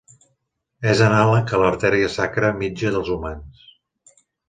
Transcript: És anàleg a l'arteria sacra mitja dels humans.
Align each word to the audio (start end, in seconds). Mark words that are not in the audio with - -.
És 0.93 1.03
anàleg 1.09 1.53
a 1.57 1.61
l'arteria 1.65 2.09
sacra 2.17 2.53
mitja 2.65 2.95
dels 2.97 3.15
humans. 3.19 3.65